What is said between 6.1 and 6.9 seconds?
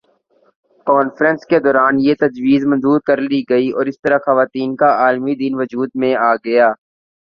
آگیا